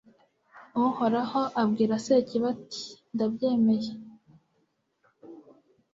[0.85, 3.91] uhoraho abwira sekibi, ati ndabyemeye